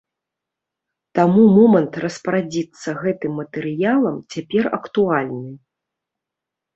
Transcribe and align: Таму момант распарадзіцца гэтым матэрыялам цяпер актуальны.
Таму 1.17 1.41
момант 1.57 1.93
распарадзіцца 2.03 2.89
гэтым 3.01 3.31
матэрыялам 3.41 4.15
цяпер 4.37 4.63
актуальны. 4.79 5.53